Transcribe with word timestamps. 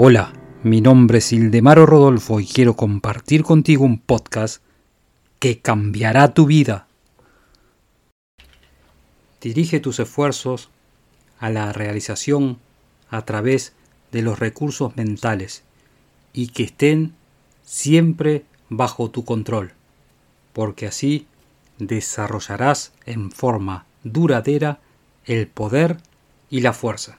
Hola, 0.00 0.32
mi 0.62 0.80
nombre 0.80 1.18
es 1.18 1.32
Ildemaro 1.32 1.84
Rodolfo 1.84 2.38
y 2.38 2.46
quiero 2.46 2.76
compartir 2.76 3.42
contigo 3.42 3.84
un 3.84 3.98
podcast 3.98 4.62
que 5.40 5.58
cambiará 5.58 6.34
tu 6.34 6.46
vida. 6.46 6.86
Dirige 9.40 9.80
tus 9.80 9.98
esfuerzos 9.98 10.70
a 11.40 11.50
la 11.50 11.72
realización 11.72 12.60
a 13.10 13.22
través 13.24 13.72
de 14.12 14.22
los 14.22 14.38
recursos 14.38 14.96
mentales 14.96 15.64
y 16.32 16.50
que 16.50 16.62
estén 16.62 17.16
siempre 17.64 18.44
bajo 18.68 19.10
tu 19.10 19.24
control, 19.24 19.72
porque 20.52 20.86
así 20.86 21.26
desarrollarás 21.78 22.92
en 23.04 23.32
forma 23.32 23.84
duradera 24.04 24.78
el 25.24 25.48
poder 25.48 25.96
y 26.50 26.60
la 26.60 26.72
fuerza. 26.72 27.18